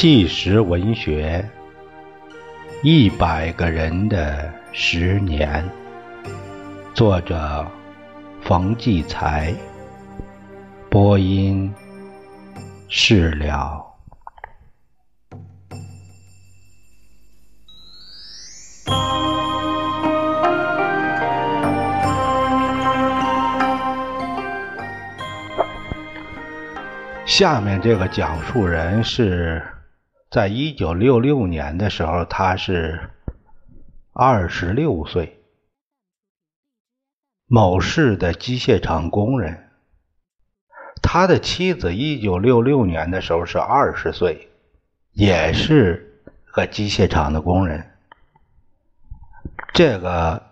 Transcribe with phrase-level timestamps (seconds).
[0.00, 1.44] 纪实文学，
[2.84, 5.68] 一百个人的十年。
[6.94, 7.66] 作者：
[8.40, 9.52] 冯骥才。
[10.88, 11.74] 播音：
[12.88, 13.84] 释了。
[27.26, 29.60] 下面这个讲述人是。
[30.30, 33.08] 在一九六六年的时候，他是
[34.12, 35.38] 二十六岁，
[37.46, 39.70] 某市的机械厂工人。
[41.02, 44.50] 他的妻子一九六六年的时候是二十岁，
[45.12, 47.90] 也是个机械厂的工人。
[49.72, 50.42] 这个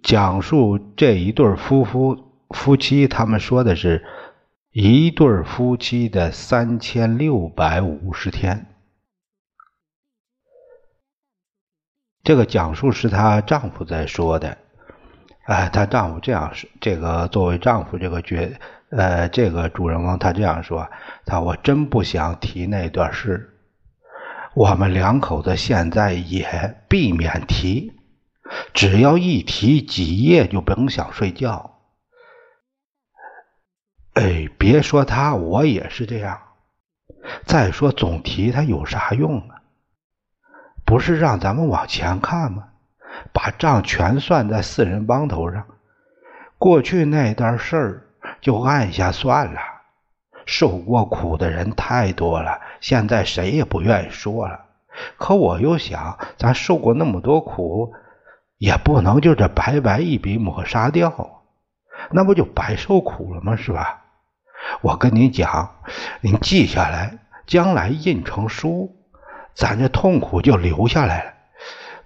[0.00, 4.04] 讲述这一对夫妇夫妻，他们说的是。
[4.76, 8.66] 一对夫妻的三千六百五十天，
[12.24, 14.58] 这个讲述是她丈夫在说的。
[15.44, 18.50] 哎，她丈夫这样说：这个作为丈夫这个角，
[18.90, 20.90] 呃，这个主人公他这样说：
[21.24, 23.56] 他我真不想提那段事。
[24.56, 27.92] 我们两口子现在也避免提，
[28.72, 31.73] 只要一提，几夜就甭想睡觉。
[34.14, 36.40] 哎，别说他，我也是这样。
[37.44, 39.62] 再说总提他有啥用啊？
[40.84, 42.68] 不是让咱们往前看吗？
[43.32, 45.66] 把账全算在四人帮头上，
[46.58, 48.06] 过去那段事儿
[48.40, 49.60] 就按下算了。
[50.46, 54.60] 受过苦的人太多了，现在谁也不愿意说了。
[55.16, 57.92] 可我又想，咱受过那么多苦，
[58.58, 61.42] 也不能就这白白一笔抹杀掉，
[62.10, 63.56] 那不就白受苦了吗？
[63.56, 64.03] 是吧？
[64.80, 65.76] 我跟你讲，
[66.20, 68.94] 你记下来，将来印成书，
[69.54, 71.32] 咱这痛苦就留下来了。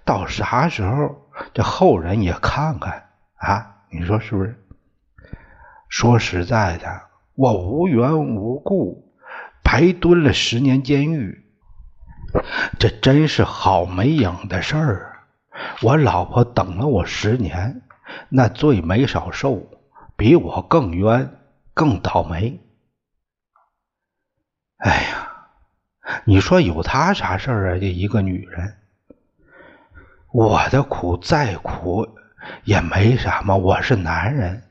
[0.03, 3.75] 到啥时候，这后人也看看啊？
[3.91, 4.55] 你说是不是？
[5.87, 7.01] 说实在的，
[7.35, 9.13] 我无缘无故
[9.63, 11.43] 白蹲了十年监狱，
[12.77, 15.19] 这真是好没影的事儿。
[15.81, 17.81] 我老婆等了我十年，
[18.29, 19.67] 那罪没少受，
[20.15, 21.38] 比我更冤。
[21.79, 22.59] 更倒霉！
[24.79, 25.47] 哎呀，
[26.25, 27.79] 你说有她啥事儿啊？
[27.79, 28.75] 这一个女人，
[30.33, 32.05] 我的苦再苦
[32.65, 33.55] 也没什么。
[33.55, 34.61] 我是男人，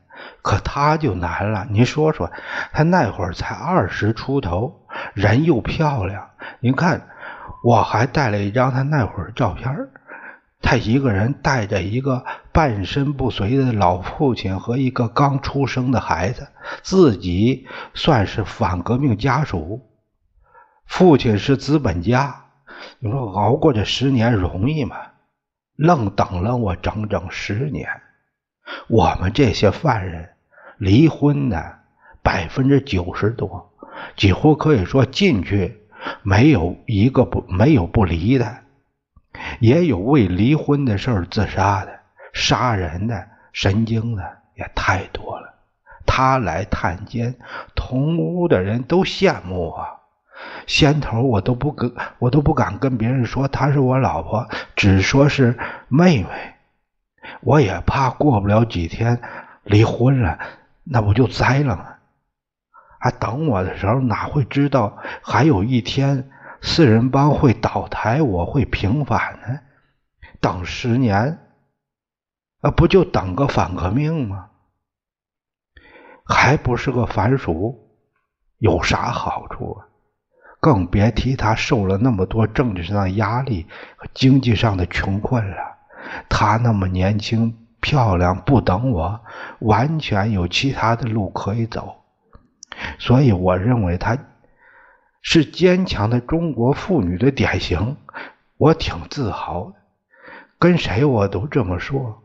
[0.43, 1.67] 可她就难了。
[1.71, 2.31] 你说说，
[2.75, 6.29] 她那会儿才二十出头，人又漂亮。
[6.61, 7.09] 您看，
[7.65, 9.75] 我还带了一张她那会儿照片
[10.61, 16.49] 他一个人带着一个半身不遂的老父亲和一个刚出生的孩子，
[16.83, 19.89] 自己算是反革命家属。
[20.85, 22.47] 父亲是资本家，
[22.99, 24.97] 你说熬过这十年容易吗？
[25.77, 27.89] 愣等了我整整十年。
[28.89, 30.31] 我们这些犯人
[30.77, 31.79] 离婚的
[32.23, 33.73] 百分之九十多，
[34.17, 35.79] 几乎可以说进去
[36.23, 38.59] 没有一个不没有不离的。
[39.61, 42.01] 也有为离婚的事儿自杀的，
[42.33, 45.55] 杀人的，神经的也太多了。
[46.07, 47.35] 他来探监，
[47.75, 49.89] 同屋的人都羡慕啊。
[50.67, 56.29] 先头我都不跟，我都不敢跟别人说她是我老婆，只说是妹妹。
[57.41, 59.21] 我也怕过不了几天
[59.65, 60.39] 离婚了，
[60.85, 61.87] 那不就栽了吗？
[63.01, 66.31] 还等我的时候，哪会知道还有一天。
[66.61, 69.61] 四人帮会倒台，我会平反呢。
[70.41, 71.39] 等十年，
[72.61, 74.51] 啊，不就等个反革命吗？
[76.25, 77.79] 还不是个反蜀，
[78.59, 79.87] 有啥好处啊？
[80.61, 83.67] 更别提他受了那么多政治上的压力
[83.97, 85.57] 和经济上的穷困了。
[86.29, 89.21] 他那么年轻漂亮，不等我，
[89.61, 92.05] 完全有其他的路可以走。
[92.99, 94.19] 所以我认为他。
[95.31, 97.99] 是坚强的中国妇女的典型，
[98.57, 99.75] 我挺自豪的，
[100.59, 102.23] 跟谁我都这么说。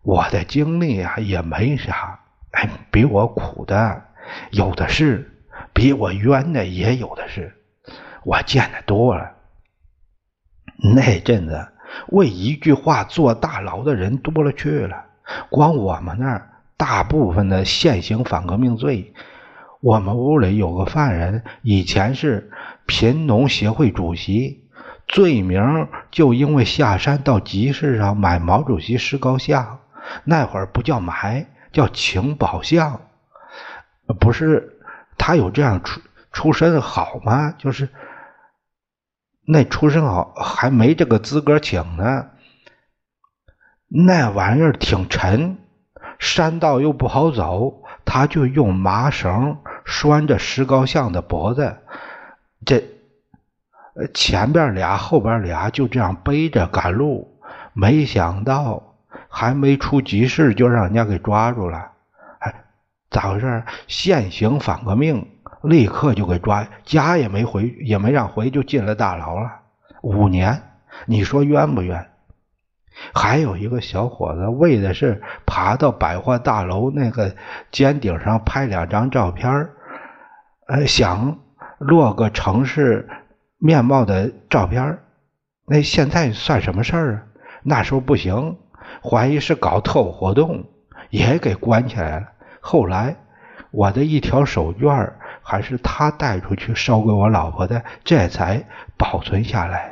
[0.00, 2.20] 我的经历啊也没啥，
[2.52, 4.02] 哎，比我苦的
[4.50, 5.30] 有的是，
[5.74, 7.54] 比我冤的也有的是，
[8.24, 9.32] 我见的多了。
[10.94, 11.68] 那阵子
[12.08, 15.04] 为一句话坐大牢的人多了去了，
[15.50, 19.12] 光我们那儿大部分的现行反革命罪。
[19.82, 22.52] 我们屋里有个犯人，以前是
[22.86, 24.68] 贫农协会主席，
[25.08, 29.80] 罪名就因为下山到集市上买毛主席石膏像，
[30.22, 33.00] 那会儿不叫买，叫请宝像，
[34.20, 34.78] 不是
[35.18, 36.00] 他有这样出
[36.30, 37.52] 出身好吗？
[37.58, 37.88] 就是
[39.44, 42.28] 那出身好，还没这个资格请呢。
[43.88, 45.58] 那玩意儿挺沉，
[46.20, 51.76] 山道又不好走，他就用麻绳拴着石膏像的脖子，
[52.64, 52.84] 这
[54.14, 57.28] 前边俩，后边俩就这样背着赶路。
[57.74, 58.96] 没想到
[59.28, 61.90] 还没出集市，就让人家给抓住了。
[62.38, 62.64] 哎，
[63.10, 63.62] 咋回事？
[63.86, 65.26] 现行反革命，
[65.62, 69.50] 立刻就给抓，家也没回，也没让回，就进了大牢了，
[70.02, 70.62] 五年。
[71.06, 72.11] 你说冤不冤？
[73.14, 77.34] 还有一个小伙子，为的是爬到百货大楼那个
[77.70, 79.68] 尖顶上拍两张照片
[80.68, 81.38] 呃，想
[81.78, 83.08] 落个城市
[83.58, 84.98] 面貌的照片
[85.66, 87.22] 那现在算什么事儿啊？
[87.62, 88.58] 那时候不行，
[89.02, 90.64] 怀疑是搞特务活动，
[91.10, 92.26] 也给关起来了。
[92.60, 93.16] 后来
[93.70, 95.12] 我的一条手绢
[95.42, 98.64] 还是他带出去烧给我老婆的，这才
[98.96, 99.91] 保存下来。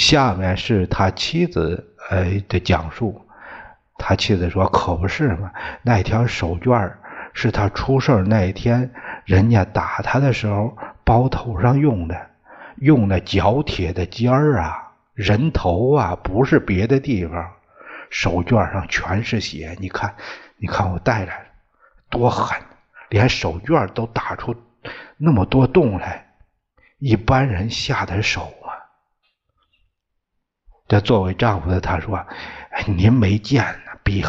[0.00, 3.20] 下面是他妻子呃的讲述，
[3.98, 5.52] 他妻子说：“可不是嘛，
[5.82, 6.90] 那条手绢
[7.34, 8.90] 是他出事那一天
[9.26, 10.74] 人家打他的时候
[11.04, 12.18] 包头上用的，
[12.76, 17.50] 用那角铁的尖儿啊，人头啊，不是别的地方，
[18.08, 19.76] 手绢上全是血。
[19.78, 20.14] 你看，
[20.56, 21.44] 你看我带来了，
[22.08, 22.58] 多狠，
[23.10, 24.56] 连手绢都打出
[25.18, 26.24] 那么多洞来，
[26.98, 28.50] 一般人下得手。”
[30.90, 32.26] 这作为丈夫的他说
[32.84, 34.24] ：“您没见呢，比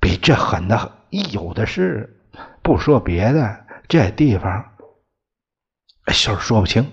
[0.00, 0.90] 比这狠的
[1.30, 2.18] 有的是。
[2.60, 4.64] 不说别的，这地方
[6.08, 6.90] 事儿说不清。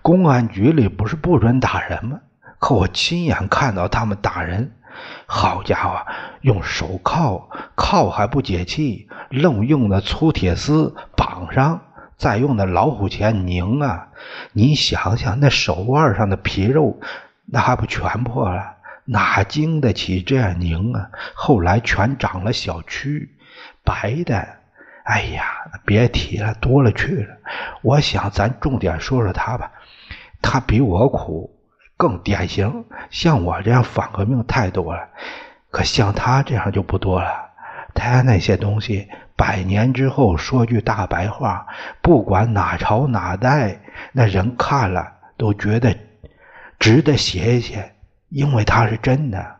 [0.00, 2.20] 公安局里不是不准打人吗？
[2.60, 4.76] 可我亲眼看到他们打人，
[5.26, 6.06] 好家伙，
[6.42, 11.80] 用手铐铐还不解气，愣用那粗铁丝绑上，
[12.16, 14.10] 再用那老虎钳拧啊！
[14.52, 17.00] 你想想，那手腕上的皮肉。”
[17.46, 18.74] 那还不全破了？
[19.08, 21.10] 哪经得起这样拧啊？
[21.32, 23.28] 后来全长了小蛆，
[23.84, 24.48] 白的。
[25.04, 25.44] 哎呀，
[25.84, 27.36] 别提了，多了去了。
[27.82, 29.70] 我想咱重点说说他吧。
[30.42, 31.56] 他比我苦，
[31.96, 32.84] 更典型。
[33.10, 35.08] 像我这样反革命太多了，
[35.70, 37.30] 可像他这样就不多了。
[37.94, 41.68] 他那些东西，百年之后说句大白话，
[42.02, 45.96] 不管哪朝哪代，那人看了都觉得。
[46.78, 47.94] 值得写一写，
[48.28, 49.56] 因为他是真的，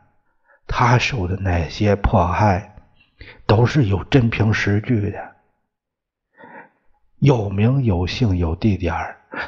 [0.66, 2.74] 他受的那些迫害
[3.46, 5.18] 都是有真凭实据的，
[7.18, 8.94] 有名有姓有地点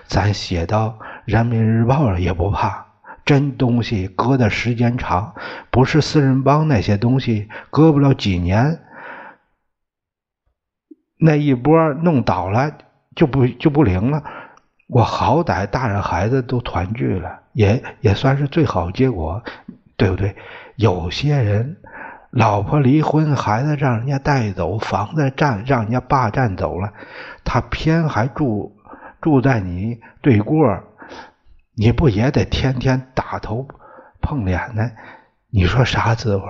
[0.06, 0.88] 咱写到
[1.24, 2.86] 《人民日报》上也不怕。
[3.24, 5.34] 真东西搁的时间长，
[5.70, 8.80] 不是四人帮那些东西，搁不了几年，
[11.18, 12.72] 那一波弄倒了
[13.14, 14.24] 就不就不灵了。
[14.86, 19.42] 我好歹大人孩子都团聚了，也也算是最好结果，
[19.97, 20.37] 对不对？
[20.76, 21.76] 有些人
[22.30, 26.92] 老婆离婚，孩子让人家带走，房子占让人家霸占走了，
[27.44, 28.76] 他偏还住
[29.21, 30.85] 住在你对过，
[31.75, 33.66] 你不也得天天打头
[34.21, 34.92] 碰脸呢？
[35.50, 36.44] 你说啥滋味？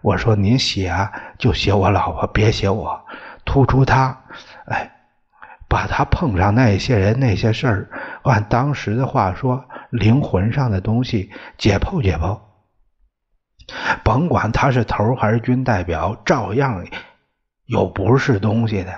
[0.00, 0.94] 我说您写，
[1.38, 3.04] 就写我老婆，别写我，
[3.44, 4.16] 突出他，
[4.66, 4.92] 哎。
[5.68, 7.88] 把他碰上那些人那些事儿，
[8.24, 12.40] 按当时的话说，灵魂上的东西解剖解剖。
[14.02, 16.84] 甭管他是头还是军代表，照样
[17.66, 18.92] 有不是东西的。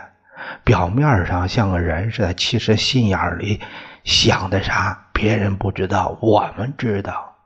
[0.64, 3.60] 表面上像个人似的，其实心眼里
[4.04, 7.36] 想的啥，别人不知道，我们知道。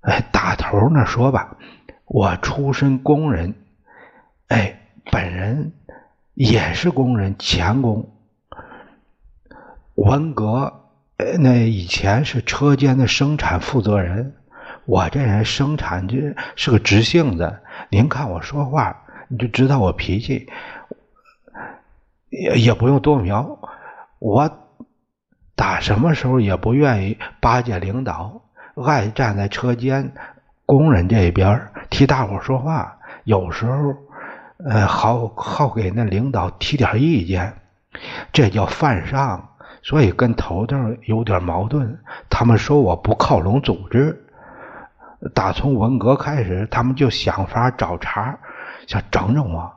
[0.00, 1.56] 哎，打头那说吧，
[2.04, 3.54] 我出身工人，
[4.48, 4.80] 哎，
[5.10, 5.72] 本人。
[6.34, 8.14] 也是工人，钳工。
[9.94, 10.85] 文革，
[11.38, 14.34] 那以前是车间的生产负责人。
[14.84, 16.16] 我这人生产就
[16.54, 17.58] 是个直性子，
[17.90, 20.48] 您看我说话，你就知道我脾气。
[22.30, 23.58] 也也不用多描，
[24.18, 24.50] 我
[25.54, 28.42] 打什么时候也不愿意巴结领导，
[28.84, 30.12] 爱站在车间
[30.64, 32.98] 工人这边替大伙说话。
[33.24, 33.94] 有时候。
[34.58, 37.52] 呃，好好给那领导提点意见，
[38.32, 39.50] 这叫犯上，
[39.86, 42.00] 所以跟头头有点矛盾。
[42.28, 44.26] 他们说我不靠拢组织，
[45.32, 48.36] 打从文革开始，他们就想法找茬，
[48.88, 49.72] 想整整我。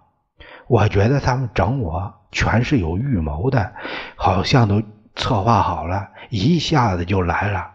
[0.66, 3.72] 我觉得他们整我全是有预谋的，
[4.16, 4.82] 好像都
[5.16, 7.74] 策划好了，一下子就来了。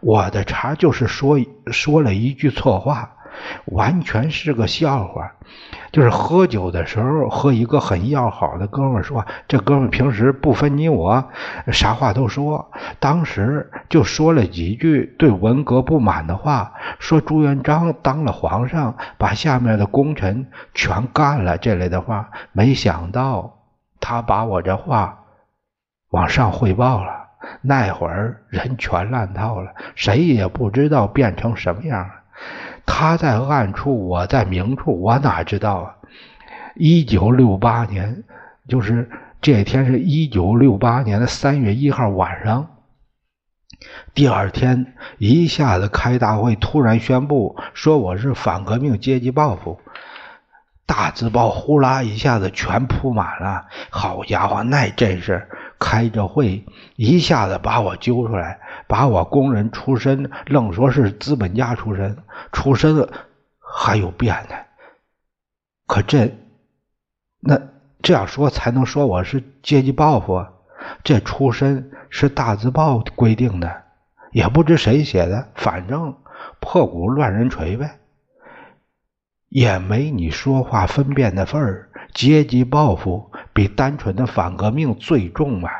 [0.00, 3.12] 我的茬就是说说了一句错话，
[3.66, 5.32] 完全是个笑话。
[5.94, 11.30] 就是喝酒的时候，和一个很要好的哥们说，这哥们平时不分你我，
[11.68, 12.72] 啥话都说。
[12.98, 22.28] 当时就说了几句对文革不满的话，说朱元璋当了皇上，把下面的功臣全干了这类的话。
[22.50, 23.60] 没想到
[24.00, 25.20] 他把我这话
[26.10, 27.28] 往上汇报了，
[27.60, 32.14] 那会儿人全乱套了，谁也不知道变成什么样了。
[32.86, 35.96] 他在暗处，我在明处，我哪知道啊？
[36.76, 38.24] 一九六八年，
[38.68, 39.10] 就是
[39.40, 42.68] 这天是一九六八年的三月一号晚上。
[44.14, 49.80] 第二天一下子开大会，突然宣布说我是反革命阶级报复，
[50.86, 53.66] 大字报呼啦一下子全铺满了。
[53.90, 55.48] 好家伙，那阵势
[55.78, 56.64] 开着会，
[56.96, 58.60] 一下子把我揪出来。
[58.86, 62.18] 把我工人出身，愣说是资本家出身，
[62.52, 63.08] 出身
[63.58, 64.54] 还有变的。
[65.86, 66.34] 可这
[67.40, 67.60] 那
[68.02, 70.46] 这样说才能说我是阶级报复？
[71.02, 73.84] 这出身是大字报规定的，
[74.32, 76.14] 也不知谁写的，反正
[76.60, 78.00] 破鼓乱人锤呗，
[79.54, 81.88] 也没你说话分辨的份儿。
[82.12, 85.70] 阶级报复比单纯的反革命最重嘛？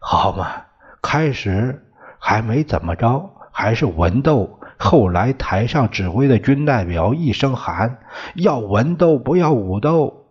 [0.00, 0.64] 好嘛，
[1.00, 1.84] 开始。
[2.18, 4.58] 还没怎么着，还是文斗。
[4.76, 7.98] 后来台上指挥的军代表一声喊
[8.34, 10.24] ：“要文斗，不要武斗。”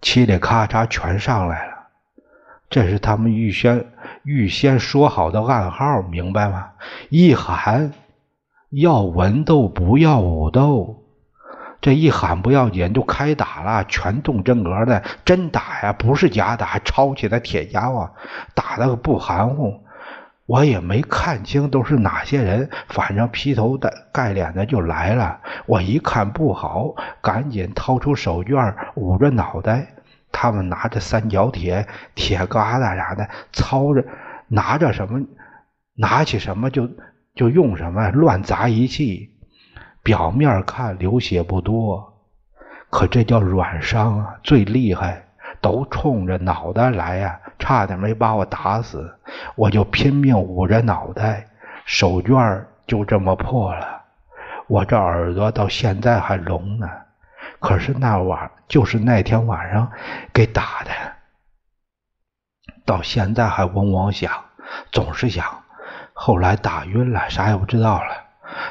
[0.00, 1.74] 嘁里咔嚓全上来了。
[2.70, 6.70] 这是他们预先预先说好的暗号，明白吗？
[7.10, 7.92] 一喊
[8.70, 11.03] 要文斗，不要武斗。
[11.84, 18.10] 这一喊不要紧，就开打了，全动真格的，真打呀，不是假打，抄起来铁家伙，
[18.54, 19.84] 打的不含糊。
[20.46, 23.78] 我也没看清都是哪些人，反正劈头
[24.10, 25.38] 盖脸的就来了。
[25.66, 29.88] 我一看不好，赶紧掏出手绢捂着脑袋。
[30.32, 34.02] 他们拿着三角铁、铁疙瘩啥的，操着
[34.48, 35.20] 拿着什么，
[35.94, 36.88] 拿起什么就
[37.34, 39.33] 就用什么，乱砸一气。
[40.04, 42.22] 表面看流血不多，
[42.90, 45.22] 可这叫软伤啊，最厉害。
[45.60, 49.18] 都冲着脑袋来呀，差点没把我打死。
[49.54, 51.46] 我就拼命捂着脑袋，
[51.86, 54.02] 手绢就这么破了。
[54.66, 56.86] 我这耳朵到现在还聋呢。
[57.60, 59.90] 可是那晚就是那天晚上
[60.34, 60.90] 给打的，
[62.84, 64.30] 到现在还嗡嗡响，
[64.92, 65.46] 总是响。
[66.12, 68.23] 后来打晕了，啥也不知道了。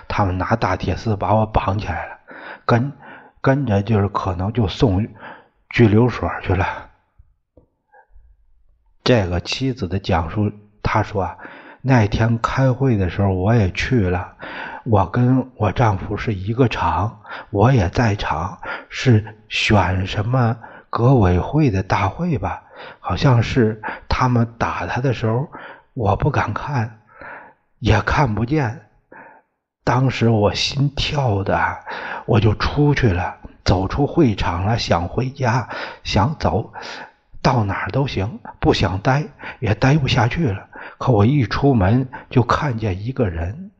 [0.08, 2.18] 他们拿大铁丝把我绑起来了，
[2.66, 2.92] 跟
[3.42, 5.08] 跟着就是可能就送。
[5.70, 6.92] 拘留所去了。
[9.04, 10.52] 这个妻子的讲述，
[10.84, 11.36] 她说
[11.82, 14.36] 那天开会的时候我也去了，
[14.84, 20.56] 我跟我丈夫是一个厂，我也在场，是选什么
[20.92, 22.62] 革委会的大会吧？
[23.00, 25.50] 好像是他们打他的时候，
[25.96, 27.00] 我不敢看，
[27.80, 28.83] 也看不见。
[29.84, 31.60] 当时我心跳的，
[32.25, 33.38] 我就出去了。
[33.66, 35.70] 走出会场了，想回家，
[36.04, 36.74] 想走
[37.42, 39.24] 到哪儿都行，不想待
[39.60, 40.68] 也待不下去了。
[40.98, 43.72] 可我一出门就看见一个人，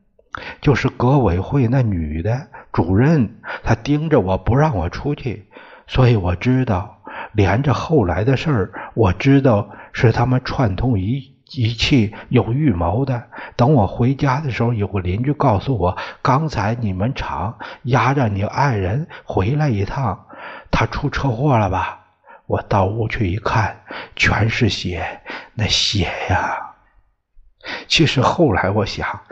[0.62, 5.50] 就是革委会那女的主任，她盯着我不让我出去，
[5.86, 11.33] 所以我知道连着后来的事儿，我知道是他们串通一。
[11.52, 13.24] 一气有预谋的。
[13.56, 20.26] 等我回家的时候，有个邻居告诉我，刚才你们厂押着你爱人回来一趟，
[20.70, 22.00] 他出车祸了吧？
[22.46, 23.74] 我到屋去一看，
[24.16, 25.22] 全是血，
[25.54, 26.74] 那血呀！
[27.88, 29.22] 其实后来我想，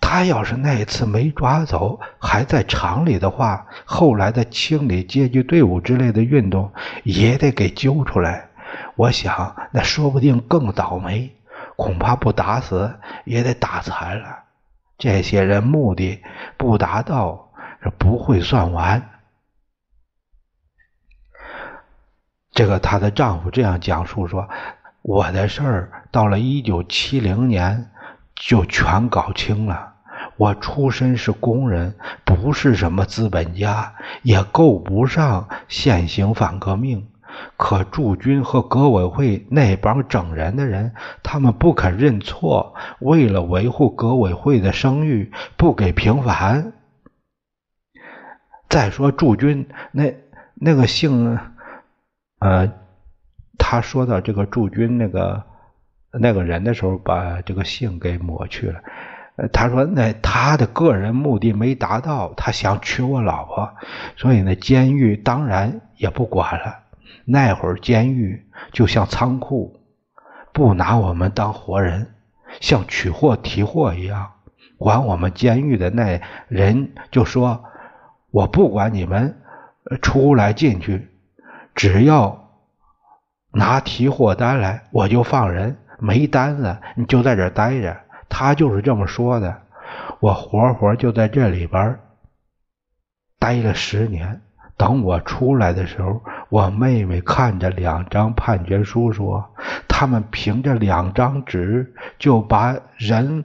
[0.00, 6.72] 他要是那次没抓走，还在厂里的话，后来的清理阶级队伍之类的运动
[7.02, 8.45] 也得给揪出来。
[8.94, 11.34] 我想，那说不定更倒霉，
[11.76, 14.44] 恐怕不打死也得打残了。
[14.98, 16.22] 这些人目的
[16.56, 17.50] 不达到，
[17.82, 19.10] 是不会算完。
[22.52, 24.48] 这个她的丈夫这样讲述说
[25.02, 27.90] ：“我的事儿到了一九七零年
[28.34, 29.92] 就全搞清了。
[30.38, 37.06] 我出身是工人，不是什么资本家，也够不上现行反革命。”
[37.56, 46.72] 可驻军和革委会那帮整人的人，他们不肯认错，为了维护革委会的声誉，不给平反。
[48.68, 50.14] 再说驻军那
[50.54, 51.38] 那个姓，
[52.40, 52.72] 呃，
[53.58, 55.44] 他说到这个驻军那个
[56.12, 58.80] 那个人的时候，把这个姓给抹去了。
[59.52, 63.70] 他说那他的个人目的没达到，他想娶我老婆，
[64.16, 66.85] 所以呢，监狱当然也不管了。
[67.24, 69.80] 那会儿监狱就像仓库，
[70.52, 72.14] 不拿我们当活人，
[72.60, 74.32] 像取货提货一样。
[74.78, 77.64] 管我们监狱的那人就说
[78.30, 79.40] ：“我不管你们
[80.02, 81.08] 出来进去，
[81.74, 82.50] 只要
[83.52, 85.78] 拿提货单来，我就放人。
[85.98, 87.96] 没单子，你就在这待着。”
[88.28, 89.62] 他就是这么说的。
[90.20, 91.98] 我活活就在这里边
[93.38, 94.42] 待了十年。
[94.76, 99.54] 等我出来的时候，我妹妹看着两张判决书说
[99.88, 103.44] ：“他们凭着两张纸就把人。”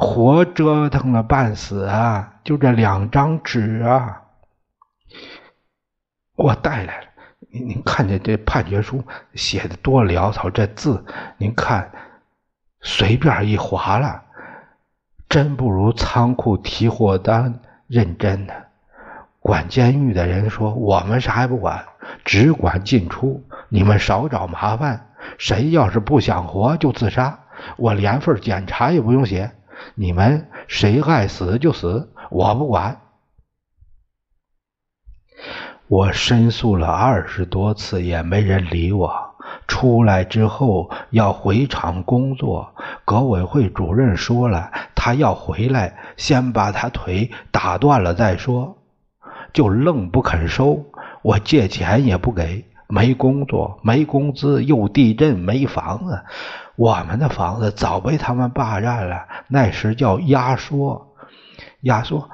[0.00, 2.34] 活折腾了半死啊！
[2.44, 4.22] 就这两张纸啊，
[6.36, 7.06] 我带来了。
[7.50, 9.02] 您您看见这判决书
[9.34, 11.04] 写的多潦草，这字
[11.36, 11.90] 您看
[12.80, 14.22] 随便一划了，
[15.28, 18.54] 真不如仓库提货单认真呢。
[19.48, 21.82] 管监狱的人说：“我们啥也不管，
[22.22, 25.06] 只管进出，你们少找麻烦。
[25.38, 27.46] 谁要是不想活，就自杀。
[27.78, 29.50] 我连份检查也不用写。”
[29.94, 33.00] 你们谁爱死就死，我不管。
[35.86, 39.10] 我申诉了二十多次，也没人理我。
[39.66, 42.74] 出来之后要回厂工作，
[43.06, 48.77] 革委会主任说了，他要回来，先把他腿打断了再说，
[49.52, 50.84] 就愣不肯收。
[51.22, 56.22] 我借钱也不给，没工作，没工资，又地震，没房子。
[56.76, 61.14] 我们的房子早被他们霸占了，那时叫压缩，
[61.80, 62.30] 压缩。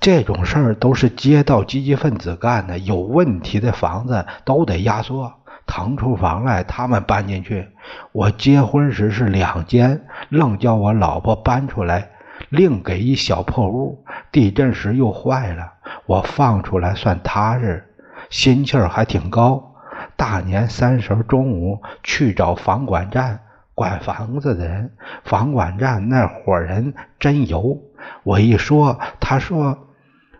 [0.00, 5.32] 这种事儿都是街道积极分子干的，有问题的房子都得压缩，
[5.66, 7.66] 腾出房来他们搬进去。
[8.12, 12.10] 我结婚时是两间，愣叫我老婆搬出来，
[12.50, 14.04] 另给一小破屋。
[14.30, 15.72] 地震时又坏了，
[16.06, 17.84] 我放出来算踏实，
[18.30, 19.74] 心气儿还挺高。
[20.16, 23.40] 大年三十中午去找房管站
[23.74, 24.92] 管房子的人，
[25.24, 27.78] 房管站那伙人真油。
[28.24, 29.76] 我一说，他说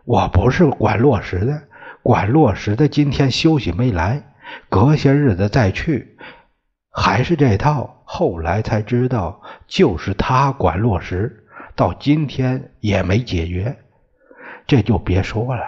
[0.05, 1.63] 我不是管落实的，
[2.03, 4.23] 管落实的今天休息没来，
[4.69, 6.17] 隔些日子再去，
[6.91, 8.03] 还是这套。
[8.05, 11.45] 后来才知道，就是他管落实，
[11.77, 13.77] 到今天也没解决。
[14.69, 15.65] 这就别说了，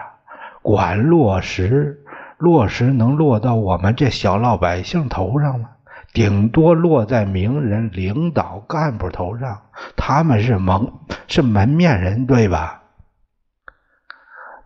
[0.62, 2.04] 管落实。
[2.38, 5.68] 落实能落到我们这小老百姓头上吗？
[6.14, 9.60] 顶多落在名人、领导、干部头上，
[9.94, 10.90] 他们是门
[11.28, 12.82] 是门面人，对吧？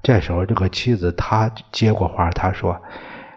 [0.05, 2.81] 这时候，这个妻子她接过话，她说：“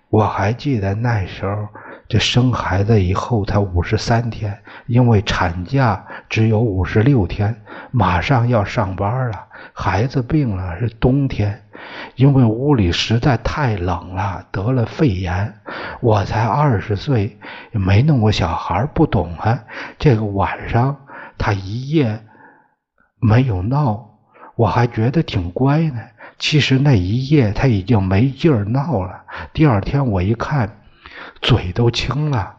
[0.09, 1.67] 我还记得那时候，
[2.07, 7.55] 这生孩子以后才五十三天，因为产假只有五十六天，
[7.91, 9.45] 马上要上班了。
[9.73, 11.63] 孩子病了，是冬天。”
[12.15, 15.53] 因为屋里实在太冷了，得了肺炎。
[16.01, 17.37] 我才二十岁，
[17.71, 19.63] 没弄过小孩，不懂啊。
[19.99, 20.97] 这个晚上
[21.37, 22.19] 他一夜
[23.19, 24.09] 没有闹，
[24.55, 26.01] 我还觉得挺乖呢。
[26.39, 29.21] 其实那一夜他已经没劲儿闹了。
[29.53, 30.79] 第二天我一看，
[31.41, 32.57] 嘴都青了，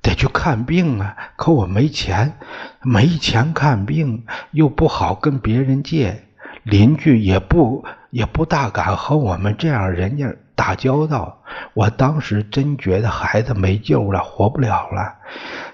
[0.00, 1.16] 得去看病啊。
[1.36, 2.38] 可我没钱，
[2.82, 6.24] 没钱看病，又不好跟别人借。
[6.64, 11.42] 邻居也不也不大敢和我们这样人家打交道。
[11.74, 15.16] 我当时真觉得孩子没救了，活不了了，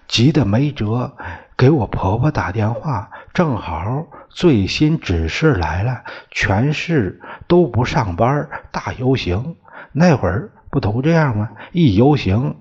[0.07, 1.12] 急得没辙，
[1.59, 3.11] 给我婆婆打电话。
[3.35, 9.57] 正好最新指示来了，全市都不上班，大游行。
[9.92, 11.51] 那会儿不都这样吗？
[11.73, 12.55] 一游行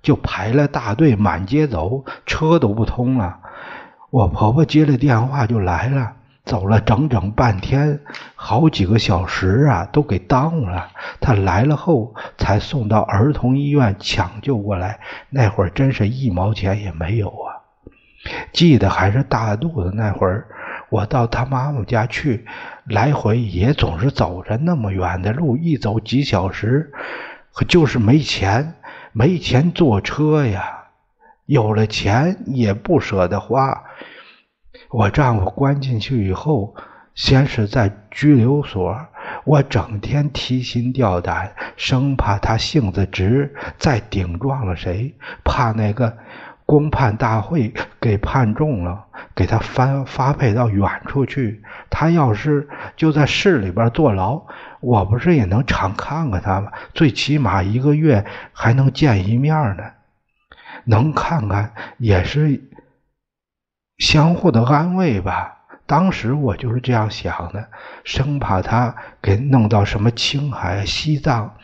[0.00, 3.40] 就排了大队，满街走，车都不通了。
[4.10, 6.12] 我婆婆接了电话就来了。
[6.44, 7.98] 走了整整半天，
[8.36, 10.88] 好几个小时啊，都给耽误了。
[11.18, 15.00] 她来了后，才送到儿童医院抢救过来。
[15.30, 17.64] 那会儿真是一毛钱也没有啊！
[18.52, 20.46] 记得还是大肚子那会儿，
[20.90, 22.44] 我到他妈妈家去，
[22.84, 26.92] 来回也总是走着那么远的路，一走几小时，
[27.54, 28.74] 可就是没钱，
[29.12, 30.80] 没钱坐车呀。
[31.46, 33.84] 有了钱也不舍得花。
[34.90, 36.74] 我丈夫关进去以后，
[37.14, 38.98] 先是在拘留所，
[39.44, 45.14] 我整天提心吊胆，生怕他性子直，再顶撞了谁，
[45.44, 46.16] 怕那个
[46.66, 51.62] 公判大会给判重了，给他翻发配到远处去。
[51.94, 54.42] 他要是就在市里边坐牢，
[54.80, 56.72] 我不是也能常看看他吗？
[56.92, 59.84] 最起码一个月还能见一面呢，
[60.84, 62.60] 能看看也是。
[63.98, 65.58] 相互的安慰吧。
[65.86, 67.68] 当时我就是这样想的，
[68.02, 71.54] 生怕他给弄到什么青海、西藏，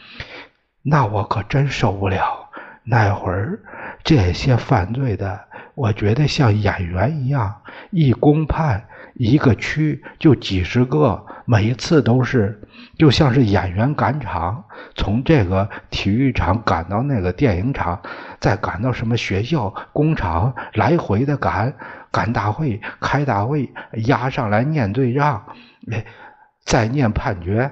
[0.80, 2.48] 那我可真受不了。
[2.84, 3.58] 那会儿
[4.04, 5.40] 这些犯罪的，
[5.74, 12.68] 我觉得像演员一样，一公判一个区就几十个，每一次都是
[12.98, 18.00] 就像是演员赶场，从这个体育场赶到那个电影厂，
[18.38, 21.74] 再赶到什么学校、工厂，来回的赶。
[22.12, 25.44] 赶大会，开大会，押上来念罪状，
[26.64, 27.70] 再念判决。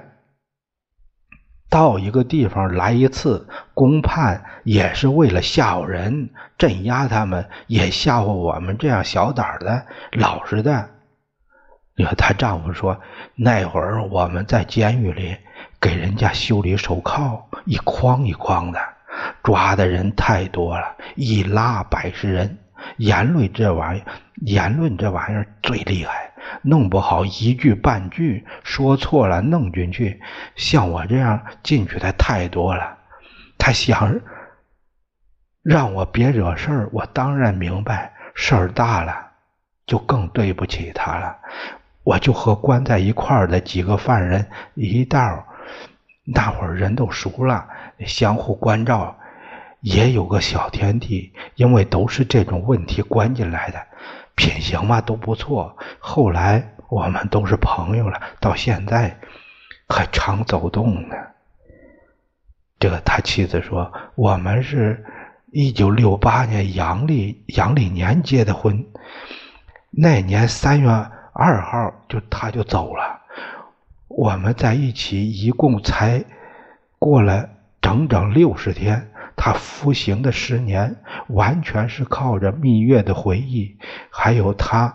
[1.69, 10.89] 到一个地方来一次公判，也是为了吓唬人，镇压他们，也吓唬我们这样小胆的、老实的。
[11.99, 12.97] 你看她丈夫说，
[13.35, 15.35] 那会儿我们在监狱里
[15.81, 18.79] 给人家修理手铐，一筐一筐的，
[19.43, 22.57] 抓的人太多了，一拉百十人。
[22.95, 24.05] 言论这玩意儿，
[24.45, 26.31] 言论这玩意儿最厉害，
[26.61, 30.21] 弄不好一句半句说错了，弄进去。
[30.55, 32.97] 像我这样进去的太多了。
[33.57, 34.17] 他想
[35.61, 39.13] 让我别惹事儿，我当然明白，事儿大了
[39.85, 41.35] 就更对不起他了。
[42.09, 45.45] 我就和关在一块儿的几个犯人一道，
[46.23, 47.67] 那会儿人都熟了，
[48.07, 49.15] 相互关照。
[49.81, 53.79] 也有个小天地，因为都是这种问题关进来的，
[54.33, 55.77] 品行嘛都不错。
[55.99, 59.15] 后来我们都是朋友了，到现在
[59.87, 61.15] 还常走动呢。
[62.79, 65.05] 这个他妻子说，我们是
[65.51, 68.83] 一九六八年阳历阳历年结的婚，
[69.91, 73.21] 那年三月二号就他就走了，
[74.09, 76.25] 我们在一起一共才
[76.99, 77.49] 过了
[77.81, 79.09] 整整六十天。
[79.37, 80.97] 他服刑的十年，
[81.29, 83.77] 完全是靠着蜜月的回忆，
[84.09, 84.93] 还有他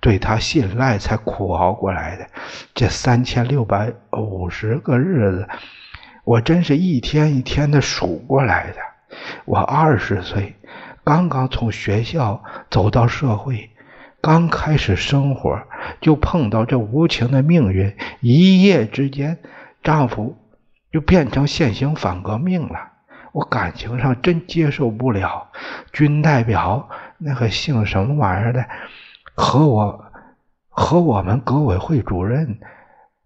[0.00, 2.26] 对他信赖才苦熬过来的。
[2.74, 5.48] 这三千六百五十个日子，
[6.24, 8.78] 我真是一天一天的数过来的。
[9.44, 10.56] 我二十岁，
[11.04, 13.70] 刚刚从学校走到社会，
[14.20, 15.56] 刚开始生活，
[16.00, 19.38] 就碰到这无情的命运，一夜之间，
[19.82, 20.36] 丈夫
[20.92, 22.92] 就变成现行反革命了。
[23.32, 25.48] 我感情上真接受不了，
[25.92, 28.64] 军代表那个姓什么玩意儿的，
[29.34, 30.04] 和我
[30.68, 32.60] 和我们革委会主任，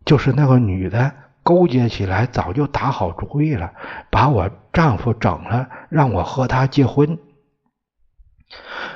[0.06, 3.72] 就是那个女的勾结起来，早就打好主意了，
[4.10, 7.18] 把我丈夫整了，让我和他结婚。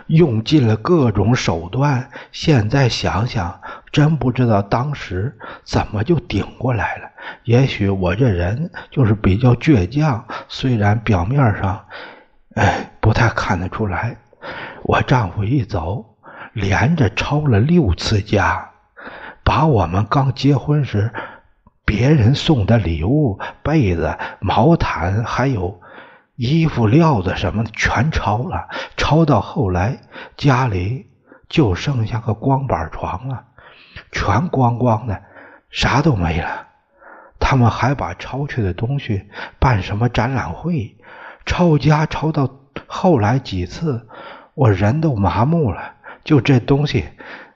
[0.06, 3.60] 用尽了各种手段，现在想想，
[3.90, 7.08] 真不知道当时怎么就顶过来了。
[7.44, 11.84] 也许我这人就是比较倔强，虽然表面上，
[12.54, 14.16] 哎，不太看得出来。
[14.82, 16.04] 我丈夫一走，
[16.52, 18.70] 连着抄了六次家，
[19.44, 21.12] 把我们刚结婚时
[21.84, 25.80] 别人送的礼物、被子、毛毯，还有。
[26.36, 29.98] 衣服、料子什么的全抄了，抄到后来
[30.36, 31.10] 家里
[31.48, 33.44] 就剩下个光板床了，
[34.10, 35.22] 全光光的，
[35.70, 36.68] 啥都没了。
[37.38, 40.96] 他们还把抄去的东西办什么展览会，
[41.44, 42.48] 抄家抄到
[42.86, 44.08] 后来几次，
[44.54, 45.94] 我人都麻木了。
[46.24, 47.04] 就这东西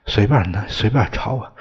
[0.05, 1.51] 随便拿随便抄啊，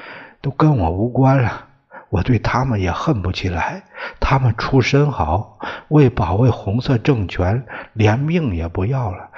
[0.42, 1.65] 都跟我无关了。
[2.08, 3.82] 我对他们也恨不起来，
[4.20, 9.28] 他们出身好，为保卫红色政权，连命也不要了，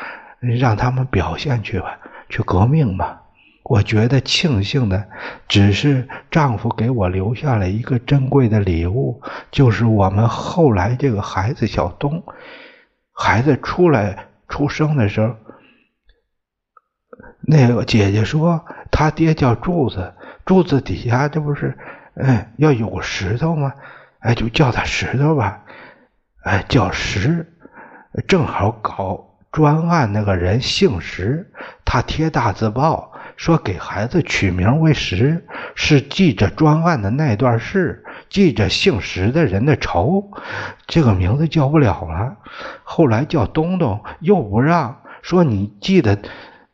[0.41, 3.23] 让他们表现去吧，去革命吧。
[3.65, 5.09] 我觉得庆幸的，
[5.47, 12.23] 只是丈夫给我留下了一个珍贵的礼物，就是我们后来这个孩子小东。
[13.13, 15.35] 孩子出来出生的时候，
[17.41, 20.15] 那个姐姐说他爹叫柱子，
[20.47, 21.77] 柱子底下这不是。
[22.23, 23.73] 哎，要有个石头吗？
[24.21, 25.63] 哎，就叫他石头吧。
[26.43, 27.47] 哎，叫石，
[28.27, 31.53] 正好搞专案那个人姓石，
[31.85, 40.33] 他贴大字报说给孩子取名为石，是记着专案的那段事，记着姓石的人的仇。
[40.87, 42.37] 这个名字叫不了了，
[42.83, 46.19] 后来叫东东又不让，说你记得，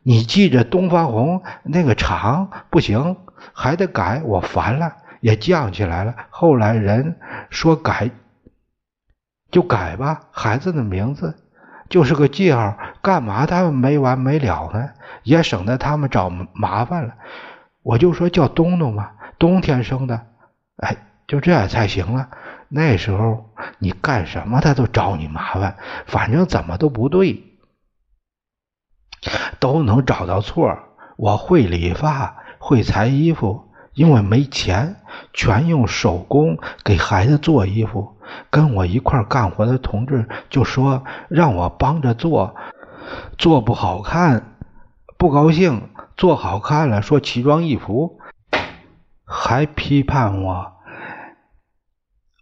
[0.02, 3.16] 你记着东方红那个厂不行，
[3.52, 4.92] 还得改，我烦了。
[5.24, 6.14] 也犟起来了。
[6.28, 8.10] 后来人说改
[9.50, 11.34] 就改吧，孩子的名字
[11.88, 14.90] 就是个记号，干嘛他们没完没了呢？
[15.22, 17.14] 也省得他们找麻烦了。
[17.82, 20.26] 我就说叫东东吧，冬天生的，
[20.76, 20.94] 哎，
[21.26, 22.28] 就这样才行了。
[22.68, 27.42] 那时候你干什么他都找你麻烦，反正怎么都不对，
[29.58, 30.78] 都能找到错。
[31.16, 34.96] 我会理发，会裁衣服，因为没钱，
[35.32, 38.16] 全用手工给孩子做衣服。
[38.50, 42.54] 跟我一块干活的同志就说让我帮着做，
[43.36, 44.56] 做不好看
[45.18, 48.18] 不高兴，做好看了说奇装异服，
[49.24, 50.72] 还批判我。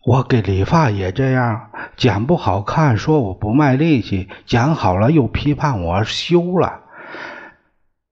[0.04, 6.80] 我给理发也这样，剪不好看说我不卖力气，剪好了又批判我修了。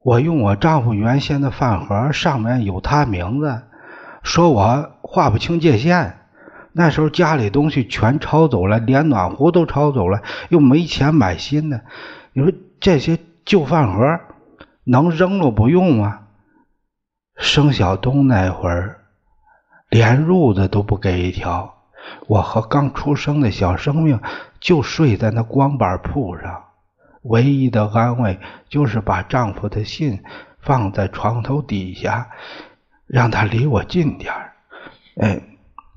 [0.02, 3.62] 我用我丈夫原先的饭盒，上面有他名字，
[4.22, 6.16] 说我划不清界限。
[6.72, 11.80] 那时候家里东西全抄走了，连暖壶都抄走了，又没钱买新的。
[12.32, 14.20] 你说这些旧饭盒
[14.84, 16.20] 能扔了不用吗？
[17.36, 19.00] 生小东那会儿，
[19.88, 21.74] 连褥子都不给一条，
[22.28, 24.20] 我和刚出生的小生命
[24.60, 26.64] 就睡在那光板铺上。
[27.22, 30.22] 唯一的安慰就是把丈夫的信
[30.60, 32.28] 放在床头底下，
[33.12, 34.52] 让他离我近点儿，
[35.20, 35.40] 哎，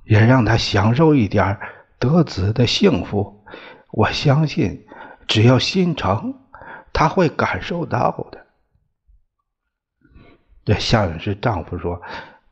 [0.03, 1.59] 也让他享受一点
[1.99, 3.45] 得子的幸福。
[3.91, 4.87] 我相信，
[5.27, 6.33] 只要心诚，
[6.91, 8.47] 他会感受到的。
[10.65, 12.01] 这像是丈夫说：“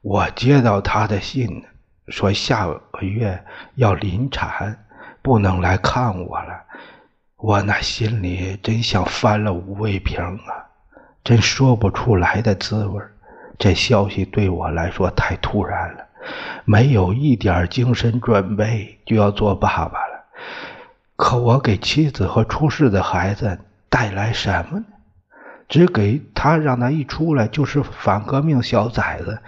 [0.01, 1.65] 我接到他的信，
[2.09, 3.43] 说下个月
[3.75, 4.85] 要临产，
[5.23, 6.65] 不能来看我了。”
[7.37, 10.69] 我那心里真像翻了五味瓶啊，
[11.23, 13.01] 真说不出来的滋味
[13.61, 16.03] 这消息对我来说太突然了，
[16.65, 20.25] 没有一点精神准备就要做爸爸了。
[21.15, 24.85] 可我给妻子和出世的孩子带来什么呢？
[25.69, 29.39] 只给他让他一出来就是反革命小崽子，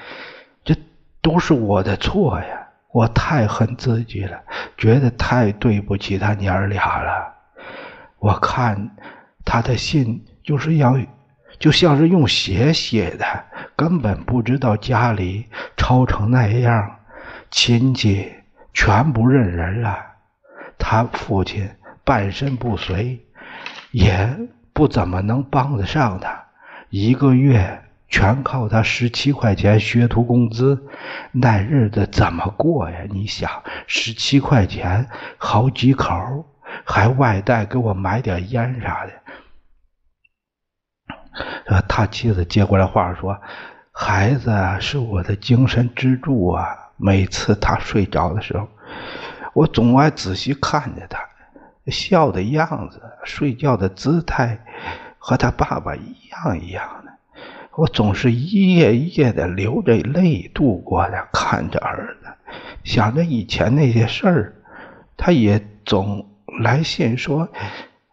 [0.63, 0.76] 这
[1.19, 2.67] 都是我的错呀！
[2.91, 4.39] 我太恨自己了，
[4.78, 7.34] 觉得太对不起他娘儿俩了。
[8.19, 8.91] 我看
[9.43, 10.95] 他的信就是要，
[11.63, 13.26] 就像是用血写的，
[13.78, 15.45] 根本不知道家里
[15.78, 16.97] 抄成那样，
[17.52, 18.30] 亲戚
[18.73, 19.97] 全不认人了。
[20.78, 21.69] 他父亲
[22.04, 23.17] 半身不遂，
[23.91, 24.30] 也
[24.73, 26.43] 不怎么能帮得上他，
[26.89, 30.86] 一个月全靠他十七块钱学徒工资，
[31.32, 32.97] 那日子怎么过呀？
[33.10, 33.49] 你想，
[33.88, 36.45] 十七块钱好几口。
[36.86, 39.12] 还外带给我买点烟啥的。
[41.67, 43.39] 说他妻子接过来话说
[43.91, 46.67] ：“孩子是我的精神支柱啊！
[46.97, 48.67] 每次他睡着的时候，
[49.54, 51.19] 我总爱仔细看着他，
[51.88, 54.60] 笑的样子，睡觉的姿态，
[55.17, 57.12] 和他爸爸一样一样的。
[57.76, 62.28] 我总是一夜一夜的流着泪度过的，看着儿子，
[62.84, 64.56] 想着以前那些事儿，
[65.17, 66.28] 他也总。”
[66.62, 67.49] 来信说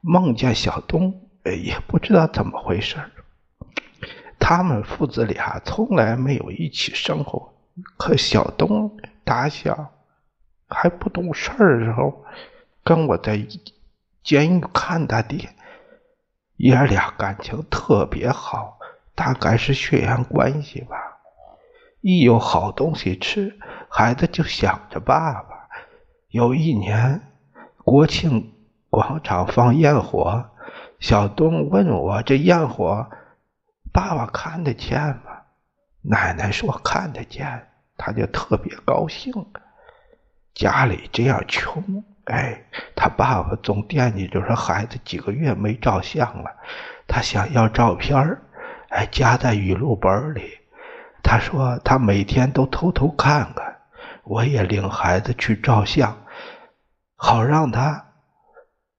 [0.00, 2.96] 梦见小东，也不知道怎么回事
[4.50, 7.54] 他们父子俩从来没有一起生活，
[7.96, 9.92] 可小东打小
[10.68, 12.24] 还不懂事儿的时候，
[12.82, 13.46] 跟我在
[14.24, 15.50] 监狱看他爹，
[16.56, 18.76] 爷俩感情特别好，
[19.14, 20.96] 大概是血缘关系吧。
[22.00, 23.56] 一有好东西吃，
[23.88, 25.68] 孩子就想着爸爸。
[26.30, 27.22] 有一年。
[27.84, 28.52] 国庆
[28.88, 30.50] 广场放焰火，
[30.98, 33.08] 小东问我：“这焰火，
[33.92, 35.42] 爸爸看得见吗？”
[36.02, 39.32] 奶奶说：“看得见。”他就特别高兴。
[40.54, 42.64] 家里这样穷，哎，
[42.96, 46.50] 他爸爸总惦记着说孩子几个月没照相了，
[47.06, 48.38] 他想要照片
[48.88, 50.58] 哎，夹在语录本里。
[51.22, 53.76] 他说他每天都偷偷看看，
[54.24, 56.16] 我也领孩子去照相。
[57.16, 58.06] 好让他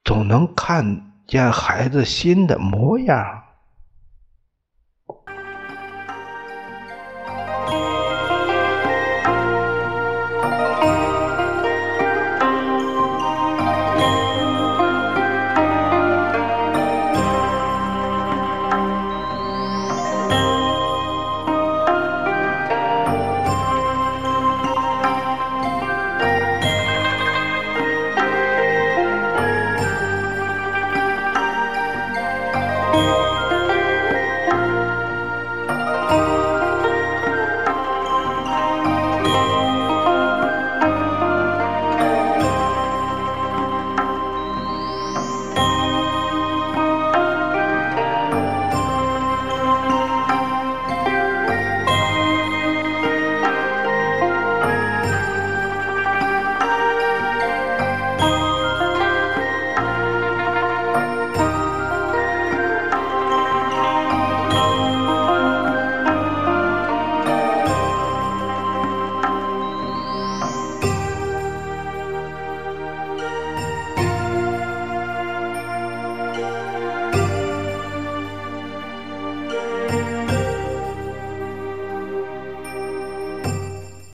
[0.04, 3.40] 总能看见孩子新的模样。